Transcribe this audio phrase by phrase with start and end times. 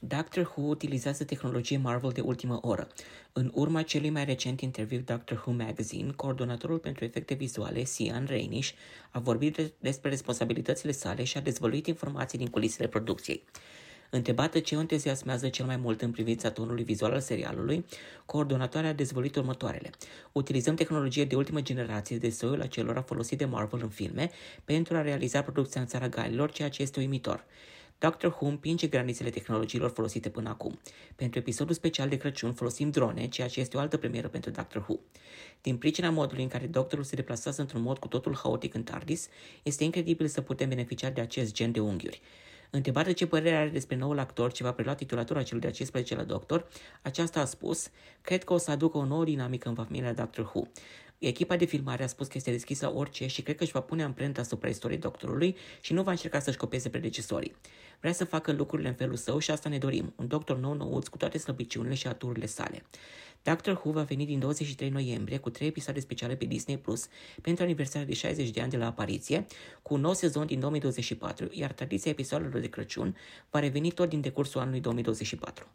[0.00, 2.88] Doctor Who utilizează tehnologie Marvel de ultimă oră.
[3.32, 8.70] În urma celui mai recent interviu Doctor Who Magazine, coordonatorul pentru efecte vizuale, Sian Reinish,
[9.10, 13.42] a vorbit despre responsabilitățile sale și a dezvăluit informații din culisele producției.
[14.10, 17.84] Întrebată ce o entuziasmează cel mai mult în privința tonului vizual al serialului,
[18.26, 19.90] coordonatoarea a dezvăluit următoarele.
[20.32, 24.30] Utilizăm tehnologie de ultimă generație de soiul acelora folosit de Marvel în filme
[24.64, 27.44] pentru a realiza producția în țara Galilor, ceea ce este uimitor.
[28.00, 30.78] Doctor Who împinge granițele tehnologiilor folosite până acum.
[31.16, 34.82] Pentru episodul special de Crăciun folosim drone, ceea ce este o altă premieră pentru Doctor
[34.82, 34.98] Who.
[35.62, 39.28] Din pricina modului în care doctorul se deplasează într-un mod cu totul haotic în TARDIS,
[39.62, 42.20] este incredibil să putem beneficia de acest gen de unghiuri.
[42.70, 46.22] Întrebată ce părere are despre noul actor ce va prelua titulatura celui de-a 15 la
[46.22, 46.68] doctor,
[47.02, 47.88] aceasta a spus,
[48.20, 50.62] cred că o să aducă o nouă dinamică în familia Doctor Who.
[51.18, 53.80] Echipa de filmare a spus că este deschisă la orice și cred că își va
[53.80, 57.54] pune amprenta asupra istoriei doctorului și nu va încerca să-și copieze predecesorii.
[58.00, 61.06] Vrea să facă lucrurile în felul său și asta ne dorim, un doctor nou nouț
[61.06, 62.82] cu toate slăbiciunile și aturile sale.
[63.42, 67.06] Doctor Who va veni din 23 noiembrie cu trei episoade speciale pe Disney Plus
[67.42, 69.46] pentru aniversarea de 60 de ani de la apariție,
[69.82, 73.16] cu un nou sezon din 2024, iar tradiția episoadelor de Crăciun
[73.50, 75.66] va reveni tot din decursul anului 2024.